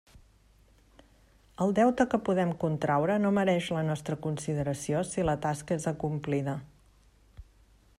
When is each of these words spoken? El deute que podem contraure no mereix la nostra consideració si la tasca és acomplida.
El 1.65 1.75
deute 1.81 2.07
que 2.13 2.19
podem 2.29 2.55
contraure 2.65 3.19
no 3.27 3.33
mereix 3.39 3.69
la 3.77 3.85
nostra 3.91 4.19
consideració 4.27 5.05
si 5.11 5.31
la 5.31 5.39
tasca 5.49 5.81
és 5.81 5.89
acomplida. 5.97 6.59